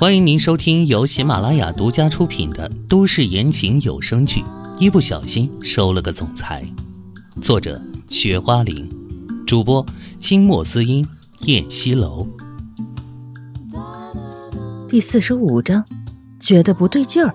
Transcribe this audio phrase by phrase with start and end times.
[0.00, 4.42] 欢迎您收听由喜马拉雅独家出品的都市言情有声剧
[4.78, 6.64] 《一不小心收了个总裁》，
[7.42, 8.88] 作者：雪花玲，
[9.44, 9.84] 主播：
[10.20, 11.04] 清墨滋音、
[11.46, 12.28] 燕西楼。
[14.88, 15.84] 第四十五章，
[16.38, 17.34] 觉得不对劲儿。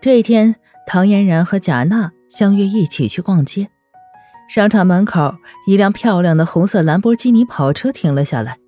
[0.00, 0.54] 这一天。
[0.86, 3.68] 唐嫣然和贾娜相约一起去逛街。
[4.48, 8.58] 商场门口，一辆漂亮的红色兰博基尼跑车停了下来。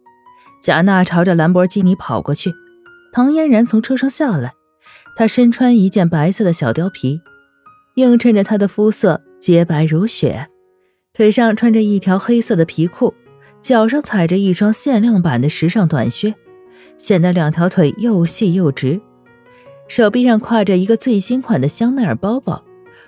[0.62, 2.52] 贾娜朝着兰博基尼跑过去，
[3.12, 4.52] 唐嫣然从车上下来。
[5.16, 7.20] 她身穿一件白色的小貂皮，
[7.96, 10.48] 映衬着她的肤色洁白如雪，
[11.12, 13.14] 腿上穿着一条黑色的皮裤，
[13.60, 16.34] 脚上踩着一双限量版的时尚短靴，
[16.96, 19.00] 显得两条腿又细又直。
[19.94, 22.64] 手臂上挎着一个最新款的香奈儿包包，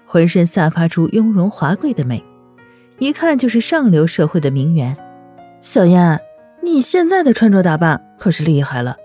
[0.07, 2.25] 浑身散发出雍容华贵的美，
[3.01, 4.97] 一看就是上流社会的名媛。
[5.61, 6.21] 小燕，
[6.63, 8.99] 你现在的穿着打扮可是厉害了，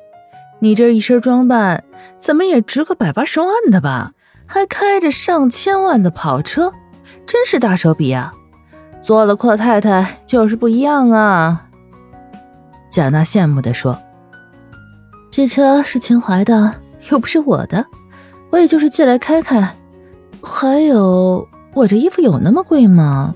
[0.59, 1.83] 你这一身装扮
[2.19, 4.11] 怎么也值个百八十万的吧？
[4.45, 6.71] 还开着上千万的跑车，
[7.25, 8.35] 真是大手笔啊！
[9.01, 11.65] 做了阔太太就是不一样啊。
[12.91, 13.99] 贾娜羡慕地说
[15.31, 16.75] ：“这车是秦淮的。”
[17.09, 17.85] 又不是我的，
[18.51, 19.75] 我也就是借来开开。
[20.43, 23.35] 还有，我这衣服有那么贵吗？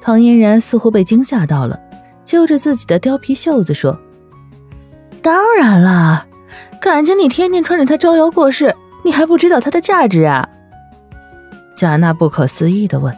[0.00, 1.80] 唐嫣然似乎被惊吓到了，
[2.24, 4.00] 揪着自己的貂皮袖子说
[5.20, 6.26] ：“当然啦，
[6.80, 8.74] 感情你天天穿着它招摇过市，
[9.04, 10.48] 你还不知道它的价值啊？”
[11.76, 13.16] 贾娜不可思议的问：“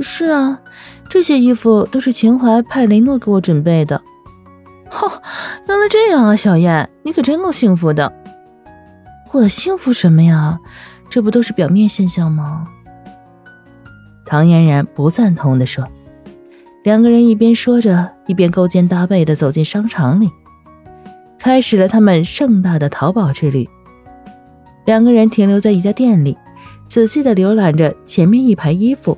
[0.00, 0.60] 是啊，
[1.08, 4.02] 这些衣服都是秦淮派雷诺给我准备的。”
[4.94, 5.22] 哦，
[5.68, 8.12] 原来这样啊，小燕，你可真够幸福的。
[9.32, 10.60] 我幸福什么呀？
[11.10, 12.68] 这不都是表面现象吗？
[14.26, 15.86] 唐嫣然不赞同的说。
[16.82, 20.30] 两个人一边说着，一边勾肩搭背的走进商场里，
[21.38, 23.68] 开始了他们盛大的淘宝之旅。
[24.84, 26.36] 两个人停留在一家店里，
[26.86, 29.16] 仔细的浏览着前面一排衣服。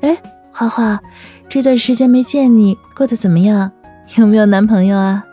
[0.00, 0.16] 哎，
[0.50, 1.00] 花花，
[1.48, 3.70] 这段时间没见你，过得怎么样？
[4.16, 5.24] 有没有男朋友啊？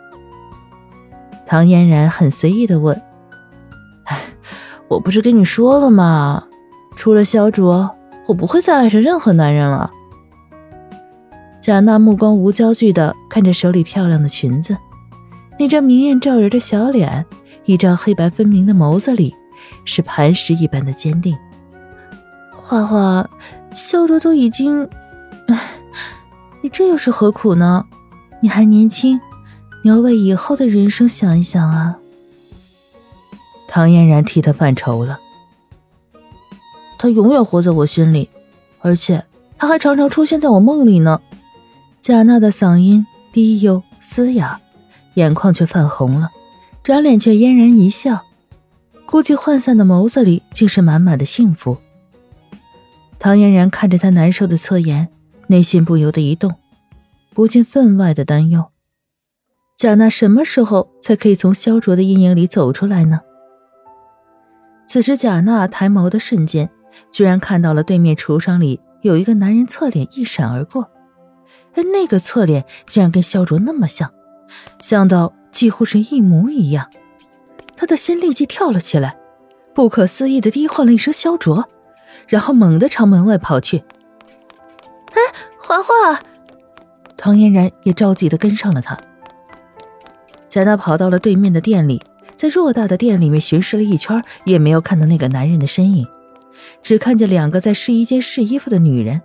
[1.46, 3.00] 唐嫣然很随意的问。
[4.04, 4.18] 哎，
[4.88, 6.44] 我不是跟你说了吗？
[6.96, 7.90] 除了萧卓，
[8.26, 9.90] 我不会再爱上任何男人了。
[11.60, 14.76] 贾娜目光无焦距的看着手里漂亮的裙子，
[15.58, 17.26] 那张明艳照人的小脸，
[17.64, 19.34] 一张黑白分明的眸子里，
[19.84, 21.36] 是磐石一般的坚定。
[22.54, 23.28] 花花，
[23.74, 24.88] 萧卓都已经……
[25.48, 25.58] 哎，
[26.62, 27.84] 你这又是何苦呢？
[28.42, 29.20] 你还年轻，
[29.82, 31.98] 你要为以后的人生想一想啊。
[33.68, 35.20] 唐嫣然替他犯愁了，
[36.98, 38.30] 他永远活在我心里，
[38.80, 39.24] 而且
[39.58, 41.20] 他还常常出现在我梦里呢。
[42.00, 44.60] 贾娜的嗓音低幽嘶哑，
[45.14, 46.30] 眼眶却泛红了，
[46.82, 48.22] 转脸却嫣然一笑，
[49.06, 51.76] 孤寂涣散的眸子里竟是满满的幸福。
[53.18, 55.08] 唐嫣然看着他难受的侧颜，
[55.48, 56.54] 内心不由得一动。
[57.40, 58.70] 不禁分外的担忧，
[59.74, 63.20] 贾娜什么时候才可以从萧卓的阴影里走出来呢？
[64.86, 66.68] 此时，贾娜抬眸的瞬间，
[67.10, 70.90] 居然看到了对面橱窗里有一个男人侧脸一闪而过，
[71.74, 74.12] 而那个侧脸竟然跟萧卓那么像，
[74.78, 76.90] 像到几乎是一模一样。
[77.74, 79.18] 他的心立即跳了起来，
[79.74, 81.70] 不可思议的低唤了一声“萧卓”，
[82.28, 83.78] 然后猛地朝门外跑去。
[85.12, 85.20] 哎，
[85.58, 86.20] 华华！
[87.22, 88.98] 唐嫣然也着急的跟上了他。
[90.48, 92.02] 贾娜跑到了对面的店里，
[92.34, 96.08] 在偌大的店里面巡视了一圈，也没有看到那个男人的身影，
[96.80, 99.20] 只看见两个在试衣间试衣服的女人。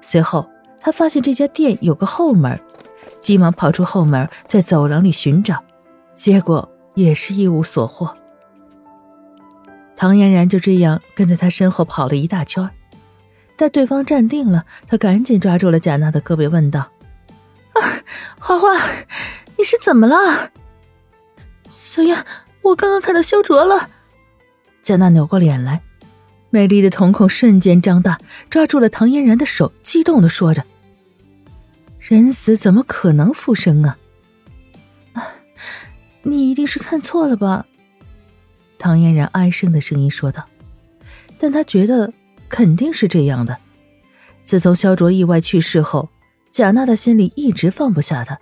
[0.00, 0.48] 随后，
[0.80, 2.58] 他发现这家店有个后门，
[3.20, 5.62] 急忙跑出后门，在走廊里寻找，
[6.14, 8.16] 结果也是一无所获。
[9.94, 12.70] 唐嫣然就这样跟在他身后跑了一大圈，
[13.58, 16.88] 待对方站定了，他赶紧抓住了贾娜的胳膊，问道。
[18.40, 18.68] 花花，
[19.58, 20.50] 你是怎么了？
[21.68, 22.24] 小燕，
[22.62, 23.90] 我刚刚看到萧卓了。
[24.82, 25.82] 贾娜扭过脸来，
[26.48, 30.64] 美丽的瞳孔瞬间张大，抓住了唐嫣然的手，激动的说着
[32.00, 33.98] ：“人死怎么可能复生啊？”
[35.12, 35.28] 啊，
[36.22, 37.66] 你一定是看错了吧？
[38.78, 40.46] 唐嫣然哀声的声音说道。
[41.38, 42.12] 但她觉得
[42.48, 43.58] 肯定是这样的。
[44.42, 46.08] 自从萧卓意外去世后。
[46.50, 48.38] 贾娜的心里一直放不下他，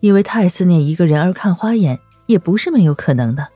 [0.00, 3.48] 因为太思念一个人而看花眼也不是没有可能的。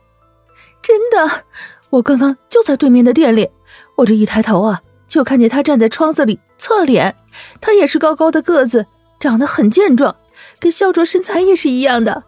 [0.81, 1.45] 真的，
[1.91, 3.51] 我刚刚就在对面的店里，
[3.97, 7.17] 我这一抬头啊，就看见他站在窗子里侧脸。
[7.61, 8.87] 他也是高高的个子，
[9.21, 10.17] 长得很健壮，
[10.59, 12.25] 跟萧卓身材也是一样的，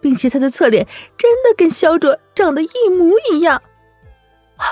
[0.00, 0.86] 并且他的侧脸
[1.16, 3.62] 真的跟萧卓长得一模一样。
[4.56, 4.64] 啊，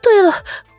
[0.00, 0.32] 对了，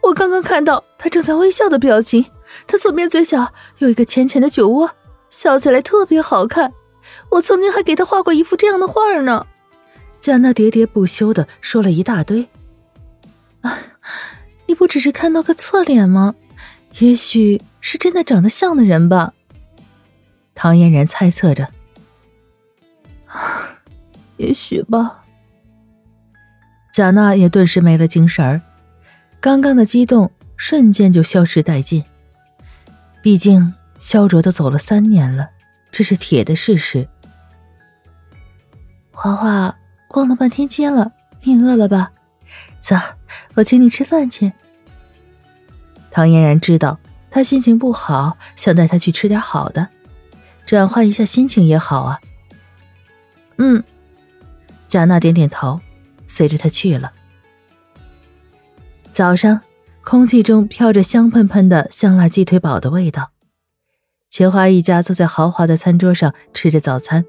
[0.03, 2.25] 我刚刚看到他正在微笑的表情，
[2.67, 4.91] 他左边嘴角有一个浅浅的酒窝，
[5.29, 6.73] 笑起来特别好看。
[7.31, 9.47] 我曾经还给他画过一幅这样的画呢。
[10.19, 12.47] 贾娜喋喋不休的说了一大堆。
[13.61, 13.77] 啊，
[14.67, 16.35] 你不只是看到个侧脸吗？
[16.99, 19.33] 也许是真的长得像的人吧。
[20.53, 21.69] 唐嫣然猜测着。
[23.25, 23.79] 啊，
[24.37, 25.23] 也许吧。
[26.93, 28.61] 贾娜也顿时没了精神儿，
[29.39, 32.03] 刚刚的激动瞬间就消失殆尽。
[33.21, 35.49] 毕竟萧卓都走了三年了，
[35.91, 37.07] 这是铁的事实。
[39.11, 39.75] 华华。
[40.13, 41.13] 逛了半天街了，
[41.43, 42.11] 你饿了吧？
[42.81, 42.97] 走，
[43.53, 44.51] 我请你吃饭去。
[46.11, 49.87] 唐嫣然知道他心情不好，想带他去吃点好的，
[50.65, 52.19] 转换一下心情也好啊。
[53.55, 53.81] 嗯，
[54.85, 55.79] 贾娜点点头，
[56.27, 57.13] 随着他去了。
[59.13, 59.61] 早上，
[60.03, 63.29] 空气中飘着香喷喷的香辣鸡腿堡的味道。
[64.29, 67.25] 秦华一家坐在豪华的餐桌上吃着早餐。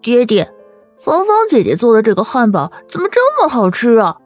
[0.00, 0.52] 爹爹。
[0.96, 4.18] 芳芳姐姐做的这个汉堡怎么这么好吃啊？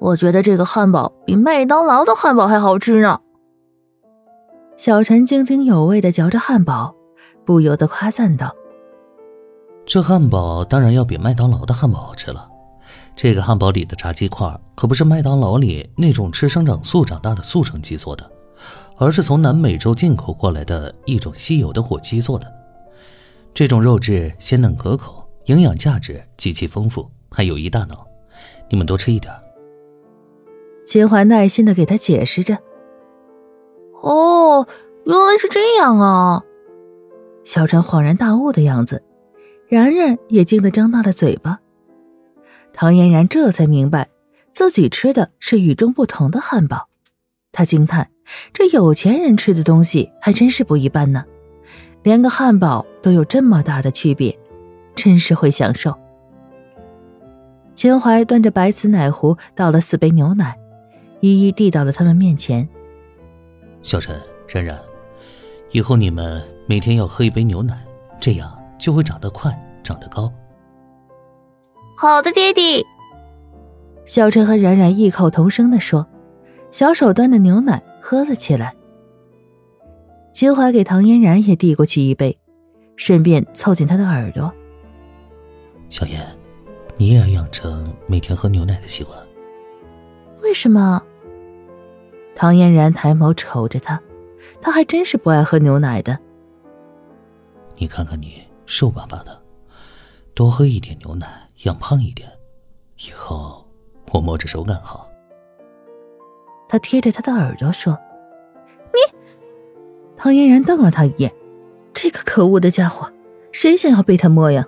[0.00, 3.20] 我觉得这个汉堡比麦当劳的汉堡还好吃呢。
[4.76, 6.96] 小陈津津有味的嚼着汉堡，
[7.44, 8.56] 不由得夸赞道
[9.86, 12.49] ：“这汉堡当然要比麦当劳的汉堡好吃了。
[13.14, 18.30] 这个汉堡里的炸鸡块可不是麦当劳里那种吃生长素长大的速成鸡做的，
[18.96, 22.52] 而是从南美洲进口过来的一种稀有的火鸡做的。
[23.52, 28.06] 这种肉质鲜嫩可口。”营养价值极其丰富，还有益大脑，
[28.68, 29.34] 你们多吃一点。
[30.86, 32.58] 秦淮耐心的给他解释着。
[34.02, 34.68] 哦，
[35.06, 36.42] 原来是这样啊！
[37.42, 39.02] 小陈恍然大悟的样子，
[39.66, 41.58] 然然也惊得张大了嘴巴。
[42.72, 44.08] 唐嫣然这才明白，
[44.52, 46.88] 自己吃的是与众不同的汉堡。
[47.52, 48.10] 他惊叹：
[48.52, 51.24] 这有钱人吃的东西还真是不一般呢，
[52.02, 54.38] 连个汉堡都有这么大的区别。
[54.96, 55.98] 真是会享受。
[57.74, 60.58] 秦淮端着白瓷奶壶倒了四杯牛奶，
[61.20, 62.68] 一一递到了他们面前。
[63.80, 64.78] 小陈、冉冉，
[65.70, 67.82] 以后你们每天要喝一杯牛奶，
[68.20, 70.30] 这样就会长得快，长得高。
[72.00, 72.86] 好的，爹地。
[74.06, 76.06] 小陈和冉冉异口同声的说，
[76.70, 78.74] 小手端着牛奶喝了起来。
[80.32, 82.38] 秦淮给唐嫣然也递过去一杯，
[82.96, 84.50] 顺便凑近他的耳朵。
[85.90, 86.26] 小燕，
[86.96, 89.14] 你也要养成每天喝牛奶的习惯。
[90.40, 91.02] 为什么？
[92.34, 94.00] 唐嫣然抬眸瞅着他，
[94.62, 96.18] 他还真是不爱喝牛奶的。
[97.76, 99.38] 你看看你瘦巴巴的，
[100.32, 102.28] 多喝一点牛奶，养胖一点，
[103.06, 103.66] 以后
[104.12, 105.10] 我摸着手感好。
[106.68, 107.98] 他贴着他的耳朵说
[108.94, 109.18] ：“你。”
[110.16, 111.32] 唐嫣然瞪了他一眼，
[111.92, 113.12] 这个可恶的家伙，
[113.52, 114.66] 谁想要被他摸呀？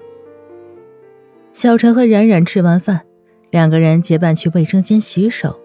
[1.52, 3.06] 小陈和冉冉吃完饭，
[3.50, 5.60] 两个人结伴去卫生间洗手。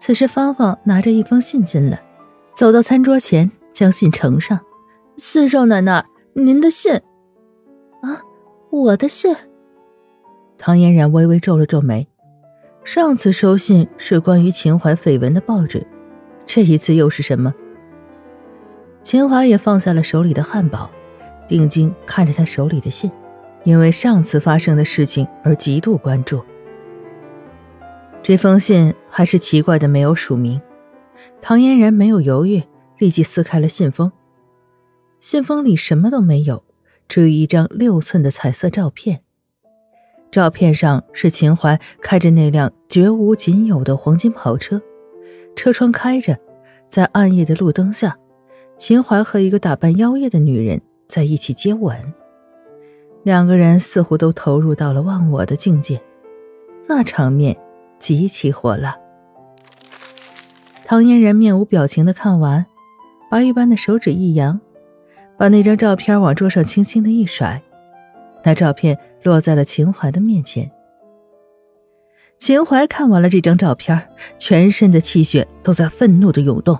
[0.00, 2.02] 此时，芳芳拿着一封信进来，
[2.52, 4.58] 走到餐桌前，将信呈上
[5.16, 6.92] ：“四少奶奶，您的信。
[8.02, 8.22] ”“啊，
[8.70, 9.36] 我的信。”
[10.64, 12.06] 唐嫣然微微皱了皱眉。
[12.84, 15.84] 上次收信是关于秦淮绯闻的报纸，
[16.46, 17.52] 这一次又是什么？
[19.02, 20.88] 秦淮也放下了手里的汉堡，
[21.48, 23.10] 定睛看着他手里的信。
[23.64, 26.44] 因为上次发生的事情而极度关注。
[28.22, 30.60] 这封信还是奇怪的，没有署名。
[31.40, 32.62] 唐嫣然没有犹豫，
[32.98, 34.12] 立即撕开了信封。
[35.18, 36.62] 信封里什么都没有，
[37.08, 39.22] 只有一张六寸的彩色照片。
[40.32, 44.80] 照片上是秦淮开着那辆绝无仅有的黄金跑车，
[45.54, 46.38] 车窗开着，
[46.88, 48.16] 在暗夜的路灯下，
[48.78, 52.14] 秦淮和一个打扮妖艳的女人在一起接吻。
[53.22, 56.00] 两个人似乎都投入到了忘我的境界，
[56.88, 57.54] 那场面
[57.98, 58.96] 极其火辣。
[60.86, 62.64] 唐嫣然面无表情的看完，
[63.30, 64.58] 把一般的手指一扬，
[65.36, 67.62] 把那张照片往桌上轻轻的一甩，
[68.44, 70.70] 那照片落在了秦淮的面前。
[72.38, 74.08] 秦淮看完了这张照片，
[74.38, 76.76] 全身的气血都在愤怒的涌动。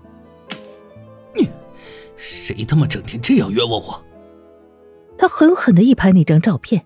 [1.35, 1.49] 你，
[2.17, 4.05] 谁他妈整天这样冤枉我？
[5.17, 6.85] 他狠狠的一拍那张照片。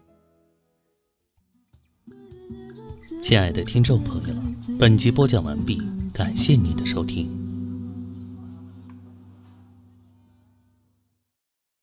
[3.23, 4.35] 亲爱的听众朋友，
[4.78, 7.36] 本集播讲完毕，感谢您的收听。